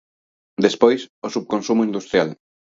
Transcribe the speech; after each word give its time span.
Despois, 0.65 1.01
o 1.25 1.27
subconsumo 1.35 1.85
industrial. 1.89 2.29